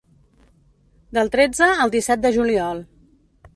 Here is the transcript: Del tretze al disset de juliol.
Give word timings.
Del 1.17 1.29
tretze 1.35 1.69
al 1.85 1.95
disset 1.99 2.25
de 2.25 2.35
juliol. 2.39 2.85